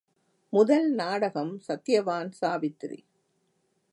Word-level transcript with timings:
முதல் 0.53 0.93
நாடகம் 0.93 1.61
சத்தியவான் 1.67 2.31
சாவித்திரி. 2.31 2.99